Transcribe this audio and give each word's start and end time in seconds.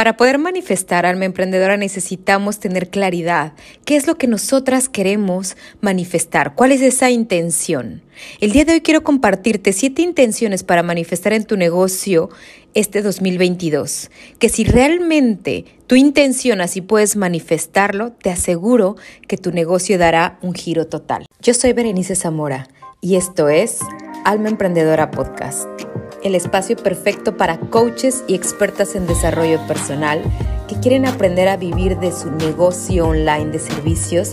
Para 0.00 0.16
poder 0.16 0.38
manifestar 0.38 1.04
alma 1.04 1.26
emprendedora 1.26 1.76
necesitamos 1.76 2.58
tener 2.58 2.88
claridad. 2.88 3.52
¿Qué 3.84 3.96
es 3.96 4.06
lo 4.06 4.14
que 4.16 4.28
nosotras 4.28 4.88
queremos 4.88 5.58
manifestar? 5.82 6.54
¿Cuál 6.54 6.72
es 6.72 6.80
esa 6.80 7.10
intención? 7.10 8.00
El 8.40 8.52
día 8.52 8.64
de 8.64 8.72
hoy 8.72 8.80
quiero 8.80 9.02
compartirte 9.02 9.74
siete 9.74 10.00
intenciones 10.00 10.62
para 10.64 10.82
manifestar 10.82 11.34
en 11.34 11.44
tu 11.44 11.58
negocio 11.58 12.30
este 12.72 13.02
2022. 13.02 14.10
Que 14.38 14.48
si 14.48 14.64
realmente 14.64 15.66
tu 15.86 15.96
intención 15.96 16.62
así 16.62 16.80
puedes 16.80 17.16
manifestarlo, 17.16 18.12
te 18.12 18.30
aseguro 18.30 18.96
que 19.28 19.36
tu 19.36 19.52
negocio 19.52 19.98
dará 19.98 20.38
un 20.40 20.54
giro 20.54 20.86
total. 20.86 21.26
Yo 21.42 21.52
soy 21.52 21.74
Berenice 21.74 22.16
Zamora 22.16 22.68
y 23.02 23.16
esto 23.16 23.50
es 23.50 23.80
Alma 24.24 24.48
Emprendedora 24.48 25.10
Podcast 25.10 25.68
el 26.22 26.34
espacio 26.34 26.76
perfecto 26.76 27.36
para 27.36 27.58
coaches 27.58 28.24
y 28.26 28.34
expertas 28.34 28.94
en 28.94 29.06
desarrollo 29.06 29.66
personal 29.66 30.22
que 30.68 30.78
quieren 30.80 31.06
aprender 31.06 31.48
a 31.48 31.56
vivir 31.56 31.98
de 31.98 32.12
su 32.12 32.30
negocio 32.30 33.08
online 33.08 33.50
de 33.50 33.58
servicios 33.58 34.32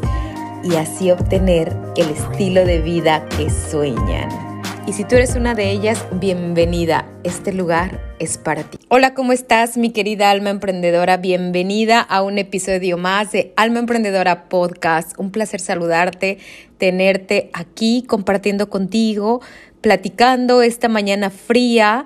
y 0.64 0.76
así 0.76 1.12
obtener 1.12 1.76
el 1.96 2.10
estilo 2.10 2.66
de 2.66 2.82
vida 2.82 3.26
que 3.38 3.50
sueñan. 3.50 4.48
Y 4.88 4.94
si 4.94 5.04
tú 5.04 5.16
eres 5.16 5.36
una 5.36 5.54
de 5.54 5.70
ellas, 5.70 6.06
bienvenida. 6.14 7.06
Este 7.26 7.52
lugar 7.52 8.00
es 8.20 8.38
para 8.38 8.64
ti. 8.64 8.78
Hola, 8.88 9.14
¿cómo 9.14 9.34
estás, 9.34 9.76
mi 9.76 9.92
querida 9.92 10.32
alma 10.32 10.50
emprendedora? 10.50 11.18
Bienvenida 11.18 12.00
a 12.00 12.22
un 12.22 12.38
episodio 12.38 12.98
más 12.98 13.34
de 13.34 13.52
Alma 13.58 13.80
Emprendedora 13.80 14.48
Podcast. 14.48 15.12
Un 15.18 15.32
placer 15.32 15.60
saludarte, 15.60 16.38
tenerte 16.78 17.50
aquí 17.52 18.06
compartiendo 18.08 18.70
contigo 18.70 19.42
platicando 19.82 20.62
esta 20.62 20.90
mañana 20.90 21.30
fría 21.30 22.06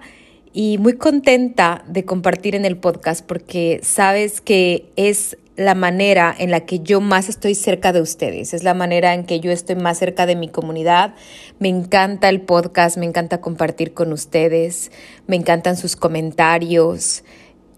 y 0.54 0.78
muy 0.78 0.94
contenta 0.94 1.84
de 1.88 2.06
compartir 2.06 2.56
en 2.56 2.66
el 2.66 2.78
podcast 2.78 3.26
porque 3.26 3.80
sabes 3.84 4.42
que 4.42 4.92
es 4.96 5.38
la 5.56 5.76
manera 5.76 6.34
en 6.38 6.52
la 6.52 6.62
que 6.62 6.80
yo 6.80 7.02
más 7.02 7.30
estoy 7.30 7.56
cerca 7.56 7.94
de 7.94 8.02
ustedes, 8.02 8.54
es 8.54 8.64
la 8.64 8.74
manera 8.74 9.14
en 9.14 9.26
que 9.26 9.40
yo 9.40 9.52
estoy 9.52 9.76
más 9.76 9.98
cerca 9.98 10.26
de 10.26 10.36
mi 10.36 10.48
comunidad. 10.48 11.14
Me 11.60 11.70
encanta 11.70 12.30
el 12.30 12.42
podcast, 12.42 12.98
me 12.98 13.06
encanta 13.06 13.42
compartir 13.42 13.94
con 13.94 14.12
ustedes, 14.12 14.92
me 15.28 15.36
encantan 15.36 15.78
sus 15.78 15.96
comentarios, 15.96 17.24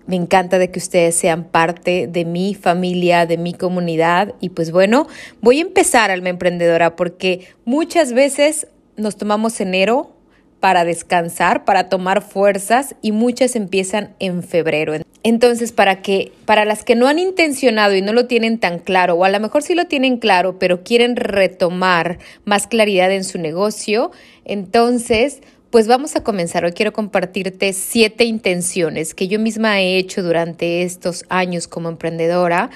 me 0.05 0.15
encanta 0.15 0.59
de 0.59 0.69
que 0.69 0.79
ustedes 0.79 1.15
sean 1.15 1.45
parte 1.45 2.07
de 2.07 2.25
mi 2.25 2.55
familia, 2.55 3.25
de 3.25 3.37
mi 3.37 3.53
comunidad. 3.53 4.35
Y 4.39 4.49
pues 4.49 4.71
bueno, 4.71 5.07
voy 5.41 5.59
a 5.59 5.61
empezar, 5.61 6.11
Alma 6.11 6.29
Emprendedora, 6.29 6.95
porque 6.95 7.47
muchas 7.65 8.13
veces 8.13 8.67
nos 8.97 9.17
tomamos 9.17 9.59
enero 9.59 10.13
para 10.59 10.85
descansar, 10.85 11.65
para 11.65 11.89
tomar 11.89 12.21
fuerzas 12.21 12.95
y 13.01 13.11
muchas 13.11 13.55
empiezan 13.57 14.15
en 14.19 14.43
febrero. 14.43 14.93
Entonces, 15.23 15.71
para 15.71 16.01
que 16.01 16.31
para 16.45 16.63
las 16.63 16.83
que 16.83 16.95
no 16.95 17.07
han 17.07 17.19
intencionado 17.19 17.95
y 17.95 18.01
no 18.01 18.13
lo 18.13 18.27
tienen 18.27 18.59
tan 18.59 18.79
claro 18.79 19.15
o 19.15 19.25
a 19.25 19.29
lo 19.29 19.39
mejor 19.39 19.61
sí 19.61 19.75
lo 19.75 19.87
tienen 19.87 20.17
claro, 20.17 20.59
pero 20.59 20.83
quieren 20.83 21.15
retomar 21.15 22.19
más 22.45 22.67
claridad 22.67 23.11
en 23.11 23.23
su 23.23 23.39
negocio, 23.39 24.11
entonces 24.45 25.41
pues 25.69 25.87
vamos 25.87 26.15
a 26.15 26.23
comenzar. 26.23 26.65
Hoy 26.65 26.73
quiero 26.73 26.93
compartirte 26.93 27.73
siete 27.73 28.25
intenciones 28.25 29.15
que 29.15 29.27
yo 29.27 29.39
misma 29.39 29.81
he 29.81 29.97
hecho 29.97 30.21
durante 30.21 30.83
estos 30.83 31.25
años 31.29 31.67
como 31.67 31.89
emprendedora 31.89 32.69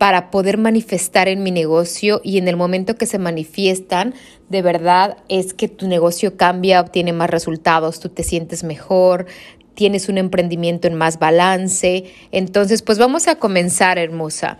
para 0.00 0.30
poder 0.30 0.56
manifestar 0.56 1.28
en 1.28 1.42
mi 1.42 1.50
negocio 1.50 2.22
y 2.24 2.38
en 2.38 2.48
el 2.48 2.56
momento 2.56 2.96
que 2.96 3.04
se 3.04 3.18
manifiestan, 3.18 4.14
de 4.48 4.62
verdad 4.62 5.18
es 5.28 5.52
que 5.52 5.68
tu 5.68 5.88
negocio 5.88 6.38
cambia, 6.38 6.80
obtiene 6.80 7.12
más 7.12 7.28
resultados, 7.28 8.00
tú 8.00 8.08
te 8.08 8.22
sientes 8.22 8.64
mejor, 8.64 9.26
tienes 9.74 10.08
un 10.08 10.16
emprendimiento 10.16 10.88
en 10.88 10.94
más 10.94 11.18
balance. 11.18 12.04
Entonces, 12.32 12.80
pues 12.80 12.96
vamos 12.96 13.28
a 13.28 13.34
comenzar, 13.34 13.98
hermosa. 13.98 14.56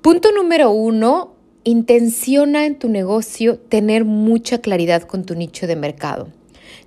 Punto 0.00 0.30
número 0.30 0.70
uno, 0.70 1.34
intenciona 1.64 2.64
en 2.64 2.78
tu 2.78 2.88
negocio 2.88 3.58
tener 3.58 4.04
mucha 4.04 4.58
claridad 4.58 5.02
con 5.02 5.24
tu 5.24 5.34
nicho 5.34 5.66
de 5.66 5.74
mercado. 5.74 6.28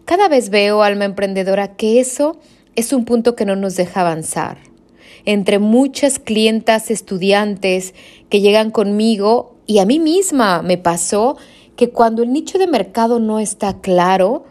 Cada 0.06 0.30
vez 0.30 0.50
veo, 0.50 0.82
alma 0.82 1.04
emprendedora, 1.04 1.76
que 1.76 2.00
eso 2.00 2.40
es 2.78 2.94
un 2.94 3.04
punto 3.04 3.36
que 3.36 3.44
no 3.44 3.58
nos 3.58 3.76
deja 3.76 4.00
avanzar 4.00 4.71
entre 5.26 5.60
muchas 5.60 6.20
clientas 6.20 6.92
estudiantes 6.92 7.94
que 8.30 8.42
llegan 8.42 8.72
conmigo 8.72 9.56
y 9.68 9.80
a 9.80 9.86
mí 9.86 10.00
misma 10.00 10.62
me 10.62 10.78
pasó 10.78 11.38
que 11.76 11.90
cuando 11.90 12.24
el 12.24 12.32
nicho 12.32 12.58
de 12.58 12.68
mercado 12.68 13.20
no 13.20 13.40
está 13.40 13.82
claro, 13.82 14.46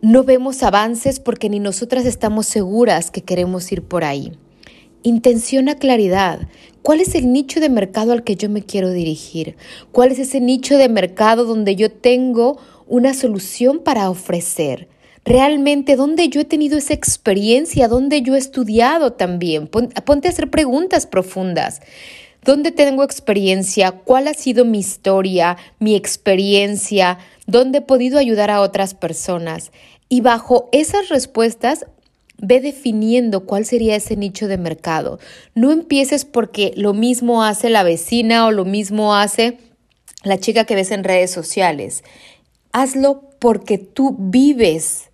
no 0.00 0.24
vemos 0.24 0.62
avances 0.62 1.20
porque 1.20 1.48
ni 1.48 1.58
nosotras 1.58 2.06
estamos 2.06 2.46
seguras 2.46 3.10
que 3.10 3.22
queremos 3.22 3.70
ir 3.72 3.82
por 3.82 4.04
ahí. 4.04 4.32
Intenciona 5.02 5.76
claridad. 5.76 6.48
¿Cuál 6.82 7.00
es 7.00 7.14
el 7.14 7.32
nicho 7.32 7.60
de 7.60 7.68
mercado 7.68 8.12
al 8.12 8.24
que 8.24 8.36
yo 8.36 8.48
me 8.48 8.62
quiero 8.62 8.90
dirigir? 8.90 9.56
¿Cuál 9.92 10.12
es 10.12 10.18
ese 10.18 10.40
nicho 10.40 10.76
de 10.76 10.88
mercado 10.88 11.44
donde 11.44 11.76
yo 11.76 11.90
tengo 11.90 12.58
una 12.86 13.14
solución 13.14 13.80
para 13.80 14.10
ofrecer? 14.10 14.88
Realmente 15.24 15.96
dónde 15.96 16.28
yo 16.28 16.40
he 16.40 16.44
tenido 16.44 16.78
esa 16.78 16.94
experiencia, 16.94 17.88
dónde 17.88 18.22
yo 18.22 18.34
he 18.34 18.38
estudiado 18.38 19.12
también. 19.12 19.66
Ponte 19.68 20.28
a 20.28 20.30
hacer 20.30 20.50
preguntas 20.50 21.06
profundas. 21.06 21.80
¿Dónde 22.44 22.70
tengo 22.72 23.02
experiencia? 23.02 23.92
¿Cuál 23.92 24.28
ha 24.28 24.34
sido 24.34 24.64
mi 24.64 24.78
historia, 24.78 25.56
mi 25.80 25.96
experiencia? 25.96 27.18
¿Dónde 27.46 27.78
he 27.78 27.82
podido 27.82 28.18
ayudar 28.18 28.50
a 28.50 28.60
otras 28.60 28.94
personas? 28.94 29.72
Y 30.08 30.20
bajo 30.22 30.68
esas 30.72 31.08
respuestas, 31.08 31.86
ve 32.38 32.60
definiendo 32.60 33.44
cuál 33.44 33.66
sería 33.66 33.96
ese 33.96 34.16
nicho 34.16 34.46
de 34.48 34.56
mercado. 34.56 35.18
No 35.54 35.72
empieces 35.72 36.24
porque 36.24 36.72
lo 36.76 36.94
mismo 36.94 37.42
hace 37.42 37.68
la 37.68 37.82
vecina 37.82 38.46
o 38.46 38.52
lo 38.52 38.64
mismo 38.64 39.14
hace 39.14 39.58
la 40.22 40.38
chica 40.38 40.64
que 40.64 40.76
ves 40.76 40.90
en 40.90 41.04
redes 41.04 41.30
sociales. 41.30 42.04
Hazlo 42.72 43.28
porque 43.40 43.78
tú 43.78 44.16
vives 44.18 45.07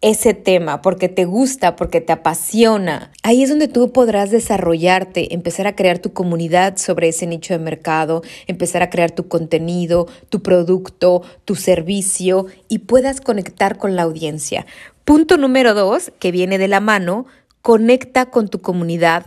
ese 0.00 0.32
tema, 0.32 0.80
porque 0.80 1.08
te 1.08 1.24
gusta, 1.24 1.74
porque 1.74 2.00
te 2.00 2.12
apasiona. 2.12 3.10
Ahí 3.24 3.42
es 3.42 3.48
donde 3.48 3.66
tú 3.66 3.92
podrás 3.92 4.30
desarrollarte, 4.30 5.34
empezar 5.34 5.66
a 5.66 5.74
crear 5.74 5.98
tu 5.98 6.12
comunidad 6.12 6.76
sobre 6.76 7.08
ese 7.08 7.26
nicho 7.26 7.52
de 7.52 7.58
mercado, 7.58 8.22
empezar 8.46 8.82
a 8.82 8.90
crear 8.90 9.10
tu 9.10 9.26
contenido, 9.26 10.06
tu 10.28 10.40
producto, 10.42 11.22
tu 11.44 11.56
servicio 11.56 12.46
y 12.68 12.80
puedas 12.80 13.20
conectar 13.20 13.76
con 13.76 13.96
la 13.96 14.02
audiencia. 14.02 14.66
Punto 15.04 15.36
número 15.36 15.74
dos, 15.74 16.12
que 16.20 16.30
viene 16.30 16.58
de 16.58 16.68
la 16.68 16.80
mano, 16.80 17.26
conecta 17.62 18.26
con 18.26 18.48
tu 18.48 18.60
comunidad. 18.60 19.26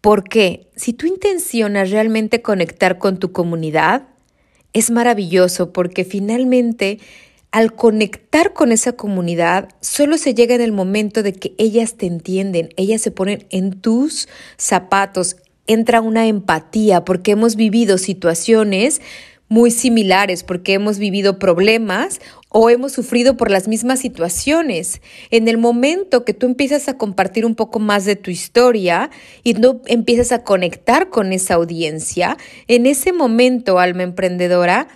Porque 0.00 0.70
si 0.74 0.94
tú 0.94 1.06
intencionas 1.06 1.90
realmente 1.90 2.40
conectar 2.40 2.98
con 2.98 3.18
tu 3.18 3.32
comunidad, 3.32 4.04
es 4.72 4.90
maravilloso 4.90 5.72
porque 5.72 6.04
finalmente 6.04 6.98
al 7.52 7.74
conectar 7.74 8.52
con 8.52 8.72
esa 8.72 8.92
comunidad, 8.92 9.68
solo 9.80 10.18
se 10.18 10.34
llega 10.34 10.54
en 10.54 10.60
el 10.60 10.72
momento 10.72 11.22
de 11.22 11.32
que 11.32 11.54
ellas 11.58 11.94
te 11.94 12.06
entienden, 12.06 12.70
ellas 12.76 13.02
se 13.02 13.10
ponen 13.10 13.46
en 13.50 13.80
tus 13.80 14.28
zapatos, 14.56 15.36
entra 15.66 16.00
una 16.00 16.26
empatía 16.26 17.04
porque 17.04 17.32
hemos 17.32 17.56
vivido 17.56 17.98
situaciones 17.98 19.00
muy 19.50 19.72
similares, 19.72 20.44
porque 20.44 20.74
hemos 20.74 20.98
vivido 20.98 21.40
problemas 21.40 22.20
o 22.50 22.70
hemos 22.70 22.92
sufrido 22.92 23.36
por 23.36 23.50
las 23.50 23.66
mismas 23.66 23.98
situaciones. 23.98 25.02
En 25.32 25.48
el 25.48 25.58
momento 25.58 26.24
que 26.24 26.34
tú 26.34 26.46
empiezas 26.46 26.88
a 26.88 26.96
compartir 26.96 27.44
un 27.44 27.56
poco 27.56 27.80
más 27.80 28.04
de 28.04 28.14
tu 28.14 28.30
historia 28.30 29.10
y 29.42 29.54
no 29.54 29.82
empiezas 29.86 30.30
a 30.30 30.44
conectar 30.44 31.10
con 31.10 31.32
esa 31.32 31.54
audiencia, 31.54 32.36
en 32.68 32.86
ese 32.86 33.12
momento, 33.12 33.80
alma 33.80 34.04
emprendedora, 34.04 34.86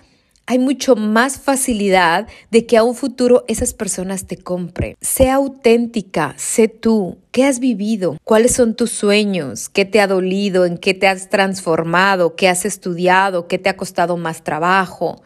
hay 0.47 0.59
mucho 0.59 0.95
más 0.95 1.39
facilidad 1.39 2.27
de 2.51 2.65
que 2.65 2.77
a 2.77 2.83
un 2.83 2.95
futuro 2.95 3.45
esas 3.47 3.73
personas 3.73 4.27
te 4.27 4.37
compren. 4.37 4.95
Sé 5.01 5.29
auténtica, 5.29 6.35
sé 6.37 6.67
tú. 6.67 7.17
¿Qué 7.31 7.45
has 7.45 7.59
vivido? 7.59 8.17
¿Cuáles 8.23 8.53
son 8.53 8.75
tus 8.75 8.91
sueños? 8.91 9.69
¿Qué 9.69 9.85
te 9.85 9.99
ha 9.99 10.07
dolido? 10.07 10.65
¿En 10.65 10.77
qué 10.77 10.93
te 10.93 11.07
has 11.07 11.29
transformado? 11.29 12.35
¿Qué 12.35 12.47
has 12.47 12.65
estudiado? 12.65 13.47
¿Qué 13.47 13.57
te 13.57 13.69
ha 13.69 13.77
costado 13.77 14.17
más 14.17 14.43
trabajo? 14.43 15.23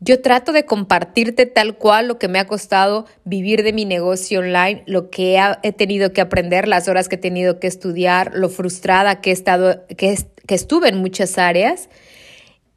Yo 0.00 0.20
trato 0.22 0.52
de 0.52 0.64
compartirte 0.64 1.44
tal 1.44 1.76
cual 1.76 2.08
lo 2.08 2.18
que 2.18 2.26
me 2.26 2.38
ha 2.38 2.46
costado 2.46 3.06
vivir 3.24 3.62
de 3.62 3.74
mi 3.74 3.84
negocio 3.84 4.40
online, 4.40 4.82
lo 4.86 5.10
que 5.10 5.38
he 5.62 5.72
tenido 5.72 6.12
que 6.12 6.22
aprender, 6.22 6.66
las 6.66 6.88
horas 6.88 7.08
que 7.08 7.16
he 7.16 7.18
tenido 7.18 7.60
que 7.60 7.66
estudiar, 7.66 8.32
lo 8.34 8.48
frustrada 8.48 9.20
que 9.20 9.28
he 9.28 9.32
estado, 9.34 9.86
que, 9.88 10.18
que 10.46 10.54
estuve 10.54 10.88
en 10.88 10.96
muchas 10.96 11.36
áreas 11.36 11.90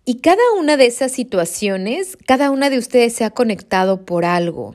y 0.06 0.16
cada 0.16 0.42
una 0.60 0.76
de 0.78 0.86
esas 0.86 1.12
situaciones, 1.12 2.18
cada 2.26 2.52
una 2.52 2.70
de 2.70 2.78
ustedes 2.78 3.14
se 3.14 3.24
ha 3.24 3.30
conectado 3.30 4.06
por 4.06 4.26
algo. 4.26 4.74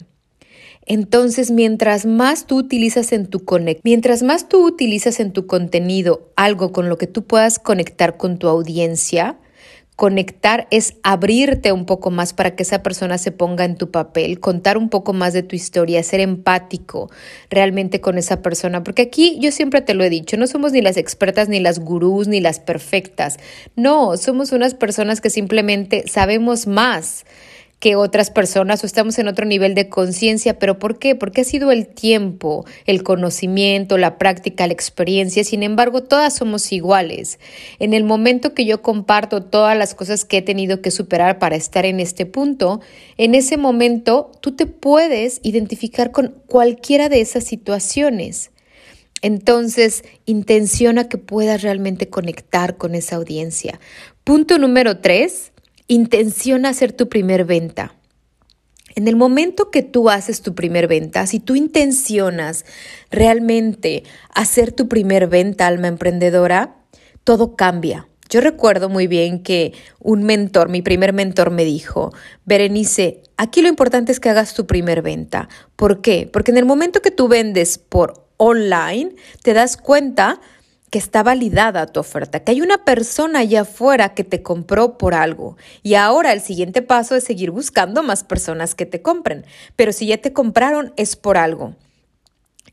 Entonces, 0.87 1.51
mientras 1.51 2.07
más 2.07 2.47
tú 2.47 2.57
utilizas 2.57 3.13
en 3.13 3.27
tu 3.27 3.45
mientras 3.85 4.23
más 4.23 4.49
tú 4.49 4.65
utilizas 4.65 5.21
en 5.21 5.33
tu 5.33 5.47
contenido 5.47 6.31
algo 6.35 6.73
con 6.73 6.89
lo 6.89 6.97
que 6.97 7.07
tú 7.07 7.25
puedas 7.25 7.59
conectar 7.59 8.17
con 8.17 8.39
tu 8.39 8.49
audiencia, 8.49 9.39
Conectar 9.99 10.69
es 10.71 10.95
abrirte 11.03 11.73
un 11.73 11.85
poco 11.85 12.13
más 12.13 12.33
para 12.33 12.55
que 12.55 12.63
esa 12.63 12.85
persona 12.85 13.19
se 13.19 13.33
ponga 13.33 13.65
en 13.65 13.75
tu 13.75 13.91
papel, 13.91 14.39
contar 14.39 14.79
un 14.79 14.91
poco 14.91 15.13
más 15.13 15.33
de 15.33 15.43
tu 15.43 15.57
historia, 15.57 16.01
ser 16.05 16.21
empático 16.21 17.11
realmente 17.51 18.01
con 18.01 18.17
esa 18.17 18.41
persona. 18.41 18.85
Porque 18.85 19.03
aquí 19.03 19.39
yo 19.41 19.51
siempre 19.51 19.81
te 19.81 19.95
lo 19.95 20.05
he 20.05 20.09
dicho, 20.09 20.37
no 20.37 20.47
somos 20.47 20.71
ni 20.71 20.83
las 20.83 20.97
expertas, 20.99 21.49
ni 21.49 21.59
las 21.59 21.81
gurús, 21.81 22.29
ni 22.29 22.41
las 22.41 22.61
perfectas. 22.61 23.39
No, 23.75 24.17
somos 24.17 24.53
unas 24.53 24.75
personas 24.75 25.21
que 25.21 25.31
simplemente 25.31 26.05
sabemos 26.07 26.69
más 26.69 27.25
que 27.81 27.95
otras 27.95 28.31
personas 28.31 28.83
o 28.83 28.87
estamos 28.87 29.19
en 29.19 29.29
otro 29.29 29.47
nivel 29.47 29.75
de 29.75 29.89
conciencia, 29.89 30.59
pero 30.59 30.79
¿por 30.79 30.99
qué? 30.99 31.15
Porque 31.15 31.43
ha 31.43 31.45
sido 31.45 31.71
el 31.71 31.87
tiempo, 31.87 32.65
el 32.87 33.05
conocimiento, 33.05 33.99
la 33.99 34.19
práctica, 34.19 34.67
la 34.67 34.73
experiencia, 34.73 35.45
sin 35.45 35.63
embargo, 35.63 36.03
todas 36.03 36.35
somos 36.35 36.73
iguales. 36.73 37.39
En 37.79 37.95
el 37.95 38.03
momento 38.03 38.53
que 38.53 38.65
yo 38.65 38.83
comparto 38.83 39.45
todas 39.45 39.77
las 39.79 39.95
cosas 39.95 40.25
que 40.25 40.39
he 40.39 40.43
tenido 40.43 40.83
que 40.83 40.91
superar 40.91 41.39
para 41.39 41.57
estar 41.57 41.87
en 41.87 42.01
este 42.01 42.27
punto, 42.27 42.81
en 43.17 43.35
ese 43.35 43.57
momento 43.57 44.33
tú 44.41 44.57
te 44.57 44.67
puedes 44.67 45.41
identificar 45.45 46.11
con 46.11 46.35
cualquiera 46.47 47.09
de 47.09 47.21
esas 47.21 47.45
situaciones. 47.45 48.51
Entonces, 49.21 50.05
intenciona 50.27 51.09
que 51.09 51.19
puedas 51.19 51.63
realmente 51.63 52.09
conectar 52.09 52.77
con 52.77 52.95
esa 52.95 53.17
audiencia. 53.17 53.81
Punto 54.23 54.59
número 54.59 54.99
tres, 54.99 55.53
intenciona 55.89 56.69
hacer 56.69 56.93
tu 56.93 57.09
primer 57.09 57.45
venta. 57.45 57.95
En 58.95 59.09
el 59.09 59.17
momento 59.17 59.71
que 59.71 59.83
tú 59.83 60.11
haces 60.11 60.43
tu 60.43 60.55
primer 60.55 60.87
venta, 60.87 61.27
si 61.27 61.41
tú 61.41 61.57
intencionas 61.57 62.65
realmente 63.11 64.05
hacer 64.35 64.73
tu 64.73 64.89
primer 64.89 65.29
venta, 65.29 65.67
alma 65.67 65.89
emprendedora, 65.89 66.77
todo 67.25 67.57
cambia. 67.57 68.09
Yo 68.29 68.41
recuerdo 68.43 68.91
muy 68.91 69.07
bien 69.07 69.43
que 69.43 69.73
un 70.01 70.25
mentor, 70.25 70.69
mi 70.69 70.83
primer 70.83 71.15
mentor 71.15 71.51
me 71.51 71.65
dijo, 71.65 72.13
Berenice, 72.45 73.23
aquí 73.39 73.63
lo 73.63 73.69
importante 73.69 74.13
es 74.13 74.21
que 74.21 74.29
hagas 74.29 74.53
tu 74.53 74.67
primer 74.67 75.01
venta. 75.01 75.49
¿Por 75.77 76.03
qué? 76.03 76.29
Porque 76.31 76.51
en 76.51 76.59
el 76.59 76.67
momento 76.67 77.01
que 77.01 77.11
tú 77.11 77.29
vendes 77.29 77.79
por 77.79 78.27
online, 78.37 79.15
te 79.43 79.55
das 79.55 79.79
cuenta 79.79 80.41
que 80.91 80.99
está 80.99 81.23
validada 81.23 81.87
tu 81.87 82.01
oferta, 82.01 82.41
que 82.41 82.53
hay 82.53 82.61
una 82.61 82.85
persona 82.85 83.41
allá 83.41 83.63
afuera 83.63 84.15
que 84.15 84.25
te 84.25 84.43
compró 84.43 84.99
por 84.99 85.15
algo. 85.15 85.57
Y 85.83 85.95
ahora 85.95 86.33
el 86.33 86.41
siguiente 86.41 86.83
paso 86.83 87.15
es 87.15 87.25
seguir 87.25 87.51
buscando 87.51 88.03
más 88.03 88.25
personas 88.25 88.75
que 88.75 88.87
te 88.87 89.03
compren. 89.03 89.45
Pero 89.77 89.93
si 89.93 90.07
ya 90.07 90.19
te 90.19 90.33
compraron 90.33 90.93
es 90.97 91.17
por 91.17 91.37
algo. 91.37 91.75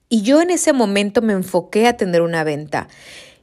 Y 0.08 0.22
yo 0.22 0.42
en 0.42 0.52
ese 0.52 0.72
momento 0.72 1.22
me 1.22 1.34
enfoqué 1.34 1.88
a 1.88 1.98
tener 1.98 2.22
una 2.22 2.44
venta. 2.44 2.88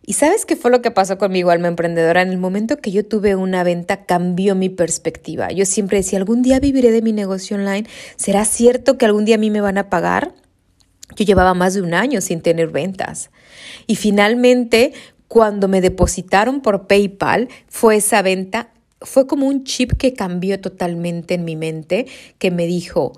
¿Y 0.05 0.15
sabes 0.15 0.47
qué 0.47 0.57
fue 0.57 0.71
lo 0.71 0.83
que 0.83 0.91
pasó 0.91 1.17
conmigo, 1.17 1.51
alma 1.51 1.69
emprendedora? 1.69 2.23
En 2.23 2.31
el 2.31 2.39
momento 2.39 2.79
que 2.79 2.91
yo 2.91 3.07
tuve 3.07 3.37
una 3.37 3.63
venta, 3.63 4.05
cambió 4.05 4.57
mi 4.57 4.69
perspectiva. 4.69 5.53
Yo 5.53 5.65
siempre 5.65 5.99
decía, 5.99 6.19
algún 6.19 6.43
día 6.43 6.59
viviré 6.59 6.91
de 6.91 7.03
mi 7.03 7.13
negocio 7.13 7.57
online. 7.57 7.89
¿Será 8.17 8.45
cierto 8.45 8.99
que 8.99 9.05
algún 9.07 9.25
día 9.25 9.37
a 9.37 9.39
mí 9.39 9.51
me 9.51 9.61
van 9.61 9.79
a 9.79 9.91
pagar? 9.91 10.35
Yo 11.17 11.25
llevaba 11.25 11.55
más 11.55 11.75
de 11.75 11.83
un 11.83 11.95
año 11.95 12.21
sin 12.21 12.41
tener 12.41 12.69
ventas. 12.69 13.31
Y 13.87 13.97
finalmente, 13.97 14.93
cuando 15.29 15.69
me 15.69 15.81
depositaron 15.81 16.61
por 16.61 16.87
PayPal, 16.87 17.49
fue 17.69 17.97
esa 17.97 18.23
venta, 18.23 18.71
fue 19.01 19.27
como 19.27 19.47
un 19.47 19.65
chip 19.65 19.93
que 19.93 20.13
cambió 20.15 20.61
totalmente 20.61 21.35
en 21.35 21.45
mi 21.45 21.57
mente, 21.57 22.07
que 22.39 22.51
me 22.51 22.67
dijo, 22.67 23.13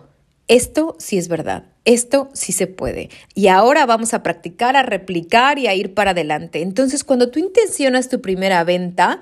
esto 0.47 0.95
sí 0.99 1.19
es 1.19 1.29
verdad, 1.29 1.65
esto 1.85 2.29
sí 2.35 2.53
se 2.53 2.67
puede. 2.67 3.11
Y 3.35 3.49
ahora 3.49 3.87
vamos 3.87 4.15
a 4.15 4.23
practicar, 4.23 4.77
a 4.77 4.83
replicar 4.83 5.59
y 5.59 5.67
a 5.67 5.75
ir 5.75 5.95
para 5.95 6.13
adelante. 6.13 6.63
Entonces, 6.63 7.03
cuando 7.03 7.31
tú 7.31 7.39
intencionas 7.39 8.09
tu 8.09 8.21
primera 8.21 8.63
venta, 8.63 9.21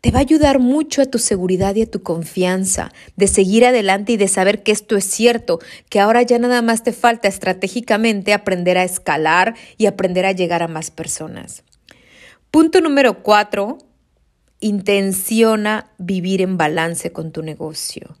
te 0.00 0.10
va 0.10 0.18
a 0.18 0.22
ayudar 0.22 0.58
mucho 0.58 1.02
a 1.02 1.06
tu 1.06 1.18
seguridad 1.18 1.74
y 1.74 1.82
a 1.82 1.90
tu 1.90 2.02
confianza 2.02 2.92
de 3.16 3.26
seguir 3.26 3.64
adelante 3.66 4.12
y 4.12 4.16
de 4.16 4.28
saber 4.28 4.62
que 4.62 4.72
esto 4.72 4.96
es 4.96 5.04
cierto, 5.04 5.58
que 5.88 6.00
ahora 6.00 6.22
ya 6.22 6.38
nada 6.38 6.62
más 6.62 6.82
te 6.82 6.92
falta 6.92 7.28
estratégicamente 7.28 8.32
aprender 8.32 8.78
a 8.78 8.84
escalar 8.84 9.54
y 9.76 9.86
aprender 9.86 10.26
a 10.26 10.32
llegar 10.32 10.62
a 10.62 10.68
más 10.68 10.90
personas. 10.90 11.64
Punto 12.50 12.80
número 12.80 13.22
cuatro, 13.22 13.78
intenciona 14.60 15.90
vivir 15.98 16.42
en 16.42 16.56
balance 16.56 17.12
con 17.12 17.32
tu 17.32 17.42
negocio. 17.42 18.16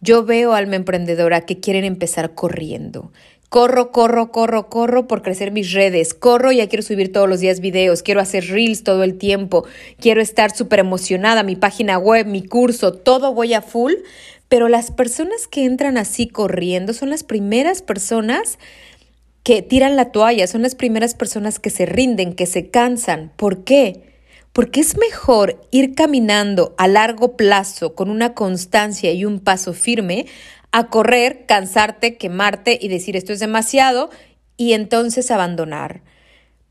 Yo 0.00 0.24
veo 0.24 0.52
alma 0.52 0.74
emprendedora 0.74 1.42
que 1.42 1.60
quieren 1.60 1.84
empezar 1.84 2.34
corriendo, 2.34 3.12
Corro, 3.52 3.92
corro, 3.92 4.32
corro, 4.32 4.70
corro 4.70 5.06
por 5.06 5.20
crecer 5.20 5.52
mis 5.52 5.72
redes. 5.72 6.14
Corro, 6.14 6.52
ya 6.52 6.70
quiero 6.70 6.82
subir 6.82 7.12
todos 7.12 7.28
los 7.28 7.40
días 7.40 7.60
videos. 7.60 8.02
Quiero 8.02 8.22
hacer 8.22 8.46
reels 8.46 8.82
todo 8.82 9.02
el 9.02 9.18
tiempo. 9.18 9.66
Quiero 10.00 10.22
estar 10.22 10.56
súper 10.56 10.78
emocionada. 10.78 11.42
Mi 11.42 11.54
página 11.54 11.98
web, 11.98 12.24
mi 12.24 12.42
curso, 12.42 12.94
todo 12.94 13.34
voy 13.34 13.52
a 13.52 13.60
full. 13.60 13.92
Pero 14.48 14.68
las 14.68 14.90
personas 14.90 15.48
que 15.48 15.66
entran 15.66 15.98
así 15.98 16.28
corriendo 16.28 16.94
son 16.94 17.10
las 17.10 17.24
primeras 17.24 17.82
personas 17.82 18.58
que 19.42 19.60
tiran 19.60 19.96
la 19.96 20.12
toalla. 20.12 20.46
Son 20.46 20.62
las 20.62 20.74
primeras 20.74 21.14
personas 21.14 21.58
que 21.58 21.68
se 21.68 21.84
rinden, 21.84 22.32
que 22.32 22.46
se 22.46 22.70
cansan. 22.70 23.32
¿Por 23.36 23.64
qué? 23.64 24.14
Porque 24.54 24.80
es 24.80 24.96
mejor 24.96 25.60
ir 25.70 25.94
caminando 25.94 26.74
a 26.78 26.88
largo 26.88 27.36
plazo 27.36 27.94
con 27.94 28.08
una 28.08 28.32
constancia 28.32 29.12
y 29.12 29.26
un 29.26 29.40
paso 29.40 29.74
firme 29.74 30.24
a 30.72 30.88
correr, 30.88 31.44
cansarte, 31.46 32.16
quemarte 32.16 32.78
y 32.80 32.88
decir 32.88 33.16
esto 33.16 33.32
es 33.32 33.40
demasiado 33.40 34.10
y 34.56 34.72
entonces 34.72 35.30
abandonar. 35.30 36.02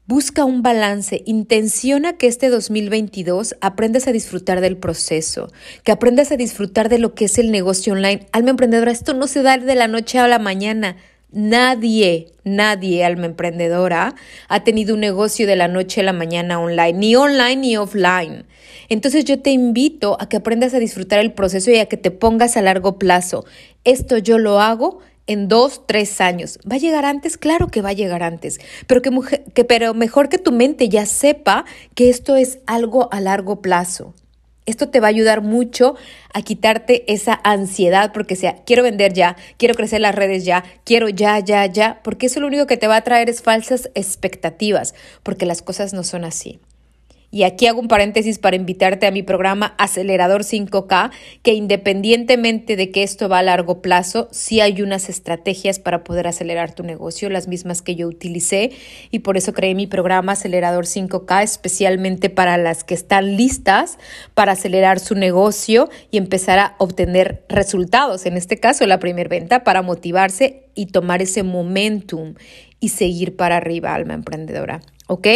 Busca 0.08 0.44
un 0.44 0.62
balance, 0.62 1.22
intenciona 1.26 2.18
que 2.18 2.28
este 2.28 2.50
2022 2.50 3.56
aprendas 3.62 4.08
a 4.08 4.12
disfrutar 4.12 4.60
del 4.60 4.76
proceso, 4.76 5.52
que 5.84 5.92
aprendas 5.92 6.32
a 6.32 6.38
disfrutar 6.38 6.90
de 6.90 6.98
lo 6.98 7.14
que 7.14 7.26
es 7.26 7.38
el 7.38 7.52
negocio 7.52 7.94
online. 7.94 8.28
Alma 8.34 8.50
emprendedora, 8.50 8.92
esto 8.92 9.14
no 9.14 9.28
se 9.28 9.44
da 9.44 9.58
de 9.58 9.76
la 9.76 9.88
noche 9.88 10.20
a 10.20 10.28
la 10.28 10.40
mañana. 10.40 10.98
Nadie, 11.34 12.28
nadie, 12.44 13.06
alma 13.06 13.26
emprendedora, 13.26 14.16
ha 14.50 14.64
tenido 14.66 14.96
un 14.96 15.00
negocio 15.00 15.48
de 15.48 15.56
la 15.56 15.70
noche 15.70 16.02
a 16.02 16.04
la 16.04 16.12
mañana 16.12 16.60
online, 16.60 16.94
ni 16.94 17.16
online 17.16 17.56
ni 17.56 17.78
offline. 17.78 18.46
Entonces 18.90 19.24
yo 19.24 19.40
te 19.40 19.52
invito 19.52 20.18
a 20.20 20.28
que 20.28 20.36
aprendas 20.36 20.74
a 20.74 20.80
disfrutar 20.80 21.20
el 21.20 21.32
proceso 21.32 21.72
y 21.72 21.78
a 21.78 21.86
que 21.86 21.96
te 21.96 22.12
pongas 22.12 22.58
a 22.58 22.62
largo 22.62 23.00
plazo. 23.00 23.46
Esto 23.86 24.18
yo 24.18 24.40
lo 24.40 24.60
hago 24.60 25.00
en 25.26 25.48
dos, 25.48 25.88
tres 25.88 26.20
años. 26.20 26.60
¿Va 26.70 26.76
a 26.76 26.80
llegar 26.80 27.06
antes? 27.06 27.38
Claro 27.38 27.70
que 27.70 27.82
va 27.82 27.90
a 27.90 27.94
llegar 27.94 28.24
antes, 28.24 28.60
pero, 28.86 29.02
que, 29.02 29.12
que, 29.54 29.64
pero 29.64 29.94
mejor 29.94 30.28
que 30.28 30.38
tu 30.38 30.52
mente 30.52 30.90
ya 30.90 31.06
sepa 31.06 31.64
que 31.96 32.10
esto 32.10 32.36
es 32.36 32.60
algo 32.66 33.08
a 33.14 33.22
largo 33.22 33.62
plazo. 33.62 34.14
Esto 34.66 34.90
te 34.90 35.00
va 35.00 35.08
a 35.08 35.10
ayudar 35.10 35.42
mucho 35.42 35.96
a 36.34 36.42
quitarte 36.44 37.12
esa 37.12 37.40
ansiedad 37.44 38.12
porque 38.14 38.36
sea, 38.36 38.58
quiero 38.66 38.84
vender 38.84 39.14
ya, 39.14 39.36
quiero 39.58 39.74
crecer 39.74 40.02
las 40.02 40.16
redes 40.16 40.46
ya, 40.46 40.64
quiero 40.84 41.10
ya, 41.10 41.40
ya, 41.40 41.66
ya, 41.66 42.00
porque 42.04 42.28
eso 42.28 42.40
lo 42.40 42.48
único 42.48 42.68
que 42.68 42.78
te 42.78 42.88
va 42.88 42.98
a 42.98 43.04
traer 43.04 43.30
es 43.30 43.42
falsas 43.42 43.90
expectativas, 43.96 44.94
porque 45.24 45.46
las 45.46 45.62
cosas 45.62 45.94
no 45.94 46.04
son 46.04 46.24
así. 46.26 46.60
Y 47.32 47.44
aquí 47.44 47.66
hago 47.68 47.80
un 47.80 47.88
paréntesis 47.88 48.40
para 48.40 48.58
invitarte 48.58 49.08
a 49.08 49.12
mi 49.12 49.24
programa 49.24 49.74
Acelerador 49.78 50.44
5K, 50.44 51.12
que 51.42 51.54
independientemente 51.54 52.76
de 52.76 52.92
que 52.92 53.04
esto 53.04 53.30
va 53.30 53.40
a 53.40 53.44
largo 53.44 53.82
plazo, 53.82 54.28
sí 54.32 54.60
hay 54.60 54.82
unas 54.82 55.08
estrategias 55.08 55.80
para 55.80 56.04
poder 56.04 56.28
acelerar 56.28 56.76
tu 56.76 56.84
negocio, 56.84 57.30
las 57.30 57.48
mismas 57.48 57.82
que 57.82 57.96
yo 57.96 58.08
utilicé, 58.08 58.72
y 59.12 59.20
por 59.20 59.38
eso 59.38 59.54
creé 59.54 59.76
mi 59.76 59.88
programa 59.88 60.34
Acelerador 60.34 60.86
5K, 60.86 61.42
especialmente 61.44 62.30
para 62.30 62.58
las 62.58 62.84
que 62.84 62.96
están 62.96 63.38
listas 63.38 63.98
para 64.34 64.52
acelerar 64.52 65.00
su 65.00 65.16
negocio 65.16 65.90
y 66.12 66.18
empezar 66.18 66.60
a 66.60 66.76
obtener 66.80 67.46
resultados, 67.48 68.26
en 68.26 68.36
este 68.36 68.58
caso 68.58 68.86
la 68.86 69.00
primera 69.00 69.30
venta, 69.30 69.64
para 69.64 69.82
motivarse 69.82 70.64
y 70.76 70.88
tomar 70.88 71.22
ese 71.22 71.44
momentum 71.44 72.36
y 72.82 72.90
seguir 72.90 73.38
para 73.38 73.58
arriba, 73.58 73.94
alma 73.94 74.16
emprendedora. 74.16 74.82
¿Ok? 75.12 75.28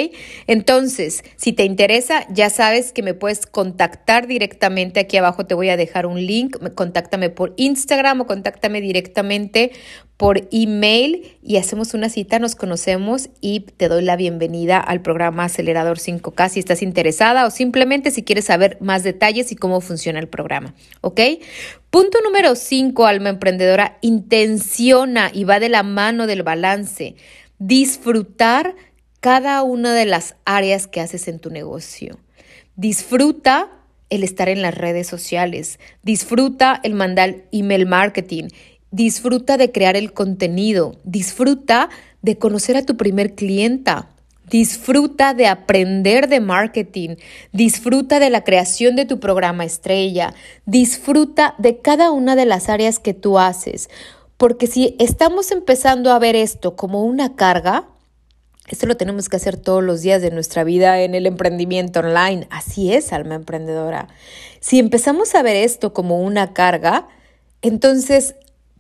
Entonces, 0.48 1.26
si 1.36 1.52
te 1.52 1.66
interesa, 1.66 2.26
ya 2.30 2.50
sabes 2.50 2.94
que 2.94 3.04
me 3.04 3.14
puedes 3.14 3.46
contactar 3.46 4.26
directamente. 4.26 5.02
Aquí 5.02 5.18
abajo 5.18 5.46
te 5.46 5.54
voy 5.54 5.68
a 5.68 5.76
dejar 5.76 6.06
un 6.06 6.26
link. 6.26 6.56
Contáctame 6.76 7.30
por 7.30 7.54
Instagram 7.58 8.22
o 8.22 8.26
contáctame 8.26 8.80
directamente 8.80 9.74
por 10.16 10.48
email 10.54 11.38
y 11.44 11.58
hacemos 11.58 11.94
una 11.94 12.08
cita, 12.08 12.40
nos 12.40 12.56
conocemos 12.56 13.28
y 13.42 13.66
te 13.76 13.90
doy 13.90 14.02
la 14.02 14.16
bienvenida 14.16 14.80
al 14.80 15.02
programa 15.02 15.44
Acelerador 15.44 15.98
5K 15.98 16.48
si 16.48 16.60
estás 16.60 16.82
interesada 16.82 17.46
o 17.46 17.52
simplemente 17.52 18.12
si 18.12 18.24
quieres 18.24 18.46
saber 18.46 18.78
más 18.80 19.04
detalles 19.04 19.52
y 19.52 19.58
cómo 19.58 19.82
funciona 19.82 20.20
el 20.20 20.30
programa. 20.30 20.74
¿Ok? 21.02 21.20
Punto 21.90 22.20
número 22.24 22.56
5, 22.56 23.06
alma 23.06 23.28
emprendedora, 23.28 23.98
intenciona 24.00 25.32
y 25.34 25.44
va 25.44 25.60
de 25.60 25.68
la 25.68 25.84
mano 25.84 26.28
del 26.28 26.44
balance. 26.44 27.16
Disfrutar 27.60 28.74
cada 29.26 29.64
una 29.64 29.96
de 29.96 30.06
las 30.06 30.36
áreas 30.46 30.86
que 30.86 31.02
haces 31.02 31.28
en 31.28 31.40
tu 31.40 31.50
negocio. 31.50 32.20
Disfruta 32.76 33.72
el 34.12 34.24
estar 34.24 34.50
en 34.50 34.62
las 34.62 34.76
redes 34.76 35.08
sociales, 35.08 35.80
disfruta 36.04 36.80
el 36.84 36.94
mandar 36.94 37.38
email 37.52 37.88
marketing, 37.88 38.50
disfruta 38.92 39.58
de 39.58 39.72
crear 39.72 39.96
el 39.96 40.14
contenido, 40.14 41.00
disfruta 41.06 41.90
de 42.22 42.38
conocer 42.38 42.78
a 42.78 42.84
tu 42.84 42.98
primer 42.98 43.34
clienta, 43.34 44.12
Disfruta 44.48 45.34
de 45.34 45.48
aprender 45.48 46.30
de 46.30 46.40
marketing, 46.40 47.16
disfruta 47.52 48.20
de 48.20 48.30
la 48.30 48.44
creación 48.44 48.96
de 48.96 49.06
tu 49.06 49.20
programa 49.20 49.66
estrella, 49.66 50.36
disfruta 50.68 51.56
de 51.58 51.80
cada 51.80 52.12
una 52.12 52.36
de 52.36 52.46
las 52.46 52.70
áreas 52.70 53.00
que 53.00 53.16
tú 53.16 53.40
haces, 53.40 53.90
porque 54.38 54.68
si 54.68 54.96
estamos 55.00 55.50
empezando 55.50 56.12
a 56.12 56.20
ver 56.20 56.36
esto 56.36 56.76
como 56.76 57.02
una 57.02 57.36
carga, 57.36 57.88
esto 58.68 58.88
lo 58.88 58.98
tenemos 58.98 59.30
que 59.30 59.36
hacer 59.36 59.58
todos 59.58 59.84
los 59.84 60.02
días 60.02 60.22
de 60.22 60.32
nuestra 60.32 60.64
vida 60.64 61.02
en 61.02 61.14
el 61.14 61.28
emprendimiento 61.28 62.00
online. 62.00 62.48
Así 62.50 62.94
es, 62.94 63.14
alma 63.14 63.36
emprendedora. 63.36 64.08
Si 64.60 64.80
empezamos 64.80 65.36
a 65.36 65.44
ver 65.44 65.56
esto 65.56 65.94
como 65.94 66.22
una 66.22 66.54
carga, 66.54 67.08
entonces 67.62 68.36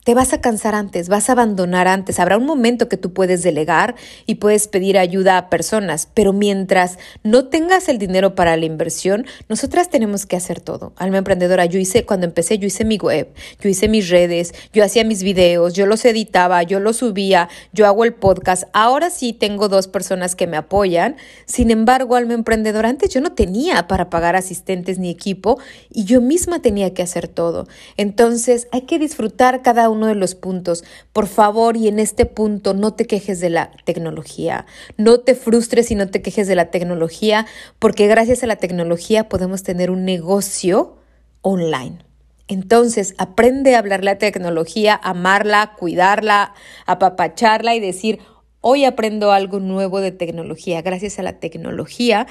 te 0.06 0.14
vas 0.14 0.34
a 0.34 0.40
cansar 0.40 0.76
antes, 0.76 1.10
vas 1.10 1.30
a 1.30 1.32
abandonar 1.32 1.88
antes. 1.88 2.20
Habrá 2.20 2.38
un 2.38 2.46
momento 2.46 2.88
que 2.88 2.96
tú 2.96 3.12
puedes 3.12 3.42
delegar 3.42 3.96
y 4.28 4.36
puedes 4.36 4.68
pedir 4.68 5.00
ayuda 5.00 5.40
a 5.40 5.50
personas, 5.50 6.08
pero 6.14 6.32
mientras 6.32 7.00
no 7.24 7.46
tengas 7.46 7.90
el 7.90 7.98
dinero 7.98 8.36
para 8.36 8.56
la 8.56 8.66
inversión, 8.66 9.26
nosotras 9.50 9.90
tenemos 9.90 10.28
que 10.28 10.36
hacer 10.36 10.62
todo. 10.62 10.94
Alma 10.96 11.18
emprendedora, 11.18 11.66
yo 11.66 11.80
hice, 11.80 12.06
cuando 12.06 12.28
empecé, 12.28 12.60
yo 12.60 12.68
hice 12.68 12.86
mi 12.86 12.98
web, 12.98 13.34
yo 13.60 13.68
hice 13.68 13.88
mis 13.88 14.08
redes, 14.10 14.54
yo 14.72 14.84
hacía 14.84 15.04
mis 15.04 15.24
videos, 15.24 15.74
yo 15.74 15.88
los 15.88 16.06
editaba, 16.06 16.62
yo 16.62 16.80
los 16.80 16.98
subía, 16.98 17.50
yo 17.74 17.88
hago 17.88 18.06
el 18.06 18.14
podcast. 18.14 18.66
Ahora 18.74 19.10
sí 19.10 19.34
tengo 19.34 19.70
dos 19.70 19.88
personas 19.88 20.36
que 20.36 20.46
me 20.46 20.58
apoyan. 20.58 21.16
Sin 21.48 21.72
embargo, 21.72 22.16
alma 22.16 22.36
emprendedora, 22.36 22.90
antes 22.90 23.10
yo 23.10 23.22
no 23.22 23.32
tenía 23.32 23.88
para 23.88 24.12
pagar 24.12 24.36
asistentes 24.36 25.00
ni 25.00 25.10
equipo 25.10 25.58
y 25.90 26.06
yo 26.06 26.22
misma 26.22 26.62
tenía 26.62 26.94
que 26.94 27.02
hacer 27.02 27.28
todo. 27.28 27.68
Entonces, 27.98 28.68
hay 28.72 28.82
que 28.82 29.00
disfrutar 29.00 29.64
cada 29.64 29.90
uno 29.90 29.95
uno 29.96 30.08
de 30.08 30.16
los 30.16 30.36
puntos. 30.36 30.84
Por 31.14 31.28
favor, 31.28 31.78
y 31.78 31.88
en 31.88 32.00
este 32.00 32.26
punto, 32.26 32.74
no 32.74 32.94
te 32.94 33.06
quejes 33.06 33.40
de 33.40 33.50
la 33.50 33.72
tecnología. 33.86 34.66
No 34.98 35.20
te 35.20 35.36
frustres 35.36 35.92
y 35.92 35.96
no 35.96 36.10
te 36.10 36.22
quejes 36.22 36.48
de 36.48 36.56
la 36.56 36.72
tecnología, 36.72 37.46
porque 37.80 38.08
gracias 38.08 38.44
a 38.44 38.48
la 38.48 38.58
tecnología 38.58 39.30
podemos 39.30 39.64
tener 39.64 39.90
un 39.92 40.06
negocio 40.06 40.98
online. 41.42 42.00
Entonces, 42.48 43.16
aprende 43.18 43.76
a 43.76 43.80
hablar 43.80 44.04
la 44.04 44.18
tecnología, 44.18 45.00
amarla, 45.02 45.74
cuidarla, 45.78 46.54
apapacharla 46.86 47.74
y 47.76 47.80
decir, 47.80 48.20
hoy 48.62 48.86
aprendo 48.86 49.32
algo 49.32 49.60
nuevo 49.60 50.00
de 50.00 50.12
tecnología. 50.12 50.82
Gracias 50.82 51.18
a 51.18 51.24
la 51.24 51.40
tecnología, 51.40 52.28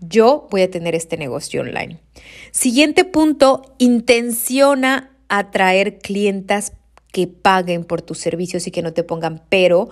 yo 0.00 0.48
voy 0.50 0.62
a 0.62 0.70
tener 0.70 0.94
este 0.94 1.16
negocio 1.16 1.60
online. 1.60 2.00
Siguiente 2.50 3.04
punto, 3.04 3.74
intenciona 3.78 5.10
atraer 5.28 5.98
clientas 5.98 6.72
que 7.14 7.28
paguen 7.28 7.84
por 7.84 8.02
tus 8.02 8.18
servicios 8.18 8.66
y 8.66 8.72
que 8.72 8.82
no 8.82 8.92
te 8.92 9.04
pongan 9.04 9.40
pero 9.48 9.88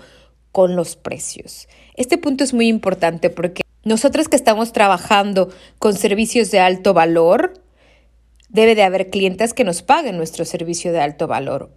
con 0.51 0.75
los 0.75 0.97
precios. 0.97 1.69
Este 1.95 2.19
punto 2.19 2.43
es 2.43 2.53
muy 2.53 2.67
importante 2.67 3.31
porque 3.31 3.63
nosotros 3.85 4.29
que 4.29 4.35
estamos 4.35 4.73
trabajando 4.73 5.49
con 5.79 5.95
servicios 5.95 6.51
de 6.51 6.59
alto 6.59 6.95
valor, 6.95 7.55
debe 8.49 8.75
de 8.75 8.83
haber 8.83 9.09
clientes 9.09 9.55
que 9.55 9.63
nos 9.63 9.83
paguen 9.83 10.17
nuestro 10.17 10.45
servicio 10.45 10.93
de 10.93 11.01
alto 11.01 11.29
valor. 11.29 11.71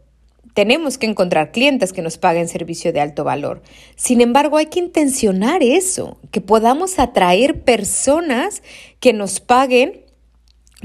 Tenemos 0.55 0.97
que 0.97 1.05
encontrar 1.05 1.51
clientes 1.51 1.93
que 1.93 2.01
nos 2.01 2.17
paguen 2.17 2.47
servicio 2.47 2.91
de 2.91 3.01
alto 3.01 3.23
valor. 3.23 3.61
Sin 3.95 4.21
embargo, 4.21 4.57
hay 4.57 4.65
que 4.65 4.79
intencionar 4.79 5.61
eso, 5.61 6.17
que 6.31 6.41
podamos 6.41 6.97
atraer 6.97 7.61
personas 7.61 8.63
que 8.99 9.13
nos 9.13 9.39
paguen 9.39 10.04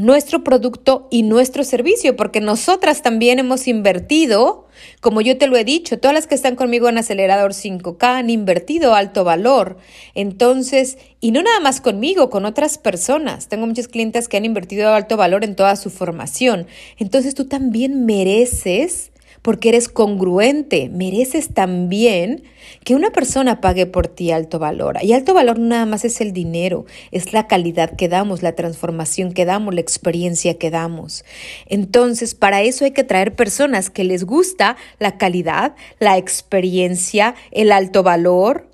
nuestro 0.01 0.43
producto 0.43 1.09
y 1.11 1.23
nuestro 1.23 1.63
servicio, 1.63 2.17
porque 2.17 2.41
nosotras 2.41 3.03
también 3.03 3.39
hemos 3.39 3.69
invertido, 3.69 4.67
como 5.01 5.21
yo 5.21 5.37
te 5.37 5.47
lo 5.47 5.59
he 5.59 5.65
dicho, 5.65 5.99
todas 5.99 6.15
las 6.15 6.27
que 6.27 6.35
están 6.35 6.57
conmigo 6.57 6.89
en 6.89 6.97
Acelerador 6.97 7.53
5K 7.53 8.03
han 8.19 8.31
invertido 8.31 8.95
alto 8.95 9.25
valor. 9.25 9.77
Entonces, 10.15 10.97
y 11.21 11.33
no 11.33 11.43
nada 11.43 11.61
más 11.61 11.83
conmigo, 11.83 12.31
con 12.31 12.47
otras 12.47 12.79
personas. 12.79 13.49
Tengo 13.49 13.67
muchos 13.67 13.89
clientes 13.89 14.27
que 14.27 14.39
han 14.39 14.47
invertido 14.47 14.95
alto 14.95 15.19
valor 15.19 15.45
en 15.45 15.55
toda 15.55 15.77
su 15.77 15.91
formación. 15.91 16.67
Entonces, 16.97 17.35
tú 17.35 17.45
también 17.45 18.07
mereces 18.07 19.11
porque 19.43 19.71
eres 19.71 19.89
congruente, 19.89 20.91
mereces 20.91 21.55
también 21.55 22.45
que 22.85 22.95
una 22.95 23.11
persona 23.11 23.61
pague 23.61 23.87
por 23.87 24.07
ti 24.07 24.31
alto 24.31 24.59
valor. 24.59 24.99
Y 25.03 25.13
alto 25.13 25.35
valor 25.35 25.59
no 25.59 25.67
nada 25.67 25.87
más 25.87 26.05
es 26.05 26.21
el 26.21 26.33
dinero, 26.33 26.85
es 27.11 27.33
la 27.33 27.47
calidad 27.47 27.97
que 27.97 28.09
damos, 28.09 28.43
la 28.43 28.55
transformación 28.55 29.33
que 29.33 29.45
damos, 29.45 29.75
la 29.75 29.81
experiencia 29.81 30.59
que 30.59 30.71
damos. 30.71 31.25
Entonces, 31.67 32.35
para 32.35 32.63
eso 32.63 32.85
hay 32.85 32.91
que 32.91 33.05
traer 33.05 33.35
personas 33.35 33.89
que 33.89 34.05
les 34.05 34.25
gusta 34.25 34.77
la 34.99 35.17
calidad, 35.17 35.75
la 35.99 36.19
experiencia, 36.19 37.35
el 37.51 37.73
alto 37.73 38.03
valor. 38.03 38.69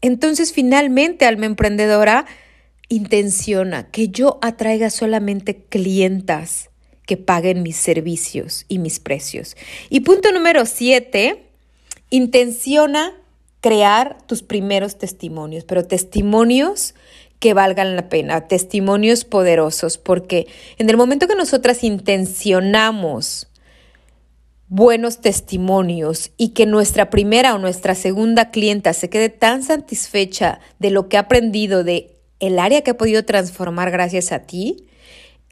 Entonces, 0.00 0.52
finalmente, 0.52 1.24
alma 1.24 1.46
emprendedora, 1.46 2.26
intenciona 2.88 3.90
que 3.90 4.08
yo 4.08 4.38
atraiga 4.42 4.90
solamente 4.90 5.64
clientas 5.64 6.70
que 7.06 7.16
paguen 7.16 7.62
mis 7.62 7.76
servicios 7.76 8.64
y 8.68 8.78
mis 8.78 8.98
precios. 8.98 9.56
Y 9.90 10.00
punto 10.00 10.32
número 10.32 10.66
siete, 10.66 11.46
intenciona 12.10 13.12
crear 13.60 14.18
tus 14.26 14.42
primeros 14.42 14.98
testimonios, 14.98 15.64
pero 15.64 15.86
testimonios 15.86 16.94
que 17.38 17.54
valgan 17.54 17.96
la 17.96 18.08
pena, 18.08 18.46
testimonios 18.46 19.24
poderosos, 19.24 19.98
porque 19.98 20.46
en 20.78 20.88
el 20.88 20.96
momento 20.96 21.28
que 21.28 21.34
nosotras 21.34 21.84
intencionamos 21.84 23.48
buenos 24.68 25.20
testimonios 25.20 26.32
y 26.36 26.48
que 26.50 26.66
nuestra 26.66 27.10
primera 27.10 27.54
o 27.54 27.58
nuestra 27.58 27.94
segunda 27.94 28.50
clienta 28.50 28.92
se 28.92 29.10
quede 29.10 29.28
tan 29.28 29.62
satisfecha 29.62 30.60
de 30.78 30.90
lo 30.90 31.08
que 31.08 31.16
ha 31.16 31.20
aprendido, 31.20 31.84
de 31.84 32.16
el 32.40 32.58
área 32.58 32.82
que 32.82 32.92
ha 32.92 32.96
podido 32.96 33.24
transformar 33.24 33.90
gracias 33.90 34.32
a 34.32 34.40
ti, 34.40 34.86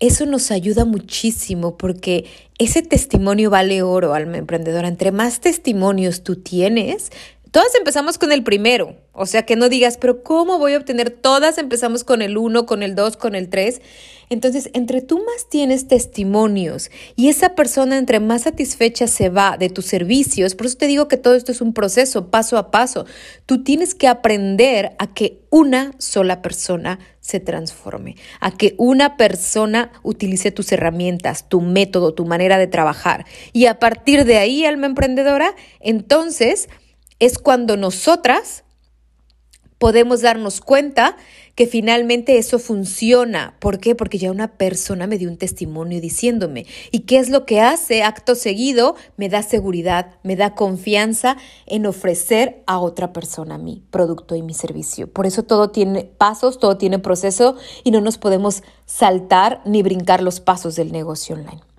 eso 0.03 0.27
nos 0.27 0.51
ayuda 0.51 0.85
muchísimo 0.85 1.79
porque 1.79 2.25
ese 2.59 2.83
testimonio 2.83 3.51
vale 3.51 3.83
oro, 3.83 4.15
alma 4.15 4.37
emprendedora. 4.37 4.89
Entre 4.89 5.13
más 5.13 5.41
testimonios 5.41 6.25
tú 6.25 6.35
tienes, 6.35 7.13
todas 7.53 7.75
empezamos 7.77 8.19
con 8.19 8.33
el 8.33 8.43
primero. 8.43 8.97
O 9.13 9.27
sea, 9.27 9.45
que 9.45 9.57
no 9.57 9.69
digas, 9.69 9.99
pero 9.99 10.23
¿cómo 10.25 10.59
voy 10.59 10.73
a 10.73 10.79
obtener? 10.79 11.11
Todas 11.11 11.59
empezamos 11.59 12.03
con 12.03 12.23
el 12.23 12.39
uno, 12.39 12.65
con 12.65 12.83
el 12.83 12.95
dos, 12.95 13.19
con 13.19 13.35
el 13.35 13.51
tres. 13.51 13.83
Entonces, 14.31 14.71
entre 14.73 15.03
tú 15.03 15.19
más 15.19 15.51
tienes 15.51 15.87
testimonios 15.87 16.91
y 17.15 17.29
esa 17.29 17.55
persona 17.55 17.99
entre 17.99 18.19
más 18.19 18.43
satisfecha 18.43 19.07
se 19.07 19.29
va 19.29 19.59
de 19.59 19.69
tus 19.69 19.85
servicios, 19.85 20.55
por 20.55 20.67
eso 20.67 20.79
te 20.79 20.87
digo 20.87 21.07
que 21.07 21.19
todo 21.19 21.35
esto 21.35 21.53
es 21.53 21.61
un 21.61 21.75
proceso, 21.75 22.31
paso 22.31 22.57
a 22.57 22.71
paso. 22.71 23.05
Tú 23.45 23.63
tienes 23.63 23.95
que 23.95 24.09
aprender 24.09 24.97
a 24.99 25.13
que 25.13 25.43
una 25.51 25.93
sola 25.99 26.41
persona 26.41 26.99
se 27.21 27.39
transforme, 27.41 28.17
a 28.41 28.53
que 28.53 28.75
una 28.79 29.19
persona 29.19 29.93
utilice 30.03 30.51
tus 30.51 30.73
herramientas, 30.73 31.51
tu 31.51 31.61
método, 31.61 32.15
tu 32.15 32.25
manera 32.25 32.57
de 32.57 32.67
trabajar. 32.67 33.27
Y 33.53 33.67
a 33.67 33.79
partir 33.79 34.25
de 34.25 34.39
ahí, 34.39 34.65
alma 34.65 34.87
emprendedora, 34.87 35.55
entonces 35.81 36.71
es 37.23 37.39
cuando 37.39 37.77
nosotras 37.77 38.65
podemos 39.79 40.23
darnos 40.23 40.61
cuenta 40.61 41.17
que 41.55 41.69
finalmente 41.69 42.37
eso 42.37 42.59
funciona. 42.59 43.55
¿Por 43.61 43.79
qué? 43.79 43.95
Porque 43.95 44.19
ya 44.19 44.33
una 44.33 44.57
persona 44.57 45.07
me 45.07 45.19
dio 45.19 45.29
un 45.29 45.37
testimonio 45.37 46.01
diciéndome. 46.01 46.67
¿Y 46.91 47.01
qué 47.01 47.21
es 47.21 47.31
lo 47.31 47.47
que 47.47 47.61
hace 47.61 48.03
acto 48.03 48.35
seguido? 48.35 48.97
Me 49.17 49.29
da 49.29 49.45
seguridad, 49.45 50.17
me 50.25 50.35
da 50.35 50.57
confianza 50.57 51.37
en 51.67 51.87
ofrecer 51.87 52.65
a 52.67 52.81
otra 52.81 53.13
persona 53.13 53.57
mi 53.57 53.85
producto 53.93 54.35
y 54.35 54.43
mi 54.43 54.55
servicio. 54.55 55.07
Por 55.07 55.25
eso 55.25 55.45
todo 55.45 55.71
tiene 55.71 56.03
pasos, 56.05 56.59
todo 56.59 56.77
tiene 56.77 56.99
proceso 56.99 57.55
y 57.85 57.93
no 57.93 58.01
nos 58.01 58.19
podemos 58.19 58.65
saltar 58.85 59.63
ni 59.65 59.85
brincar 59.85 60.25
los 60.25 60.41
pasos 60.41 60.75
del 60.75 60.91
negocio 60.91 61.37
online. 61.37 61.72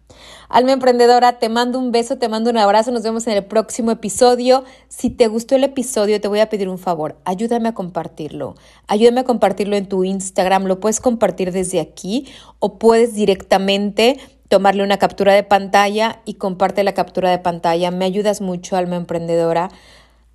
Alma 0.54 0.72
emprendedora, 0.72 1.40
te 1.40 1.50
mando 1.50 1.80
un 1.80 1.92
beso, 1.92 2.20
te 2.20 2.30
mando 2.30 2.52
un 2.52 2.60
abrazo, 2.60 2.92
nos 2.92 3.02
vemos 3.02 3.26
en 3.26 3.34
el 3.34 3.44
próximo 3.44 3.90
episodio. 3.90 4.66
Si 4.88 5.10
te 5.10 5.26
gustó 5.26 5.56
el 5.56 5.64
episodio, 5.64 6.22
te 6.22 6.28
voy 6.28 6.42
a 6.42 6.50
pedir 6.50 6.70
un 6.70 6.78
favor, 6.78 7.18
ayúdame 7.26 7.70
a 7.70 7.74
compartirlo. 7.74 8.54
Ayúdame 8.86 9.22
a 9.22 9.24
compartirlo 9.24 9.76
en 9.76 9.88
tu 9.88 10.04
Instagram, 10.04 10.66
lo 10.66 10.80
puedes 10.80 11.00
compartir 11.00 11.52
desde 11.52 11.80
aquí 11.80 12.28
o 12.60 12.78
puedes 12.78 13.16
directamente 13.16 14.20
tomarle 14.48 14.84
una 14.84 14.98
captura 14.98 15.34
de 15.34 15.42
pantalla 15.42 16.22
y 16.24 16.36
comparte 16.36 16.84
la 16.84 16.94
captura 16.94 17.32
de 17.32 17.40
pantalla. 17.40 17.90
Me 17.90 18.06
ayudas 18.06 18.40
mucho, 18.40 18.78
alma 18.78 18.98
emprendedora 18.98 19.72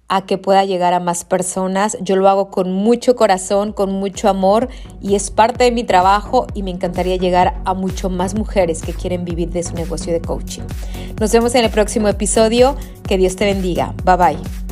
a 0.08 0.24
que 0.26 0.38
pueda 0.38 0.64
llegar 0.64 0.94
a 0.94 1.00
más 1.00 1.24
personas. 1.24 1.96
Yo 2.00 2.16
lo 2.16 2.28
hago 2.28 2.50
con 2.50 2.72
mucho 2.72 3.14
corazón, 3.14 3.72
con 3.72 3.92
mucho 3.92 4.28
amor 4.28 4.68
y 5.00 5.14
es 5.14 5.30
parte 5.30 5.64
de 5.64 5.72
mi 5.72 5.84
trabajo 5.84 6.46
y 6.54 6.62
me 6.62 6.70
encantaría 6.70 7.16
llegar 7.16 7.60
a 7.64 7.74
mucho 7.74 8.10
más 8.10 8.34
mujeres 8.34 8.82
que 8.82 8.94
quieren 8.94 9.24
vivir 9.24 9.50
de 9.50 9.62
su 9.62 9.74
negocio 9.74 10.12
de 10.12 10.20
coaching. 10.20 10.62
Nos 11.20 11.32
vemos 11.32 11.54
en 11.54 11.64
el 11.64 11.70
próximo 11.70 12.08
episodio. 12.08 12.76
Que 13.06 13.16
Dios 13.16 13.36
te 13.36 13.46
bendiga. 13.46 13.94
Bye 14.04 14.16
bye. 14.16 14.67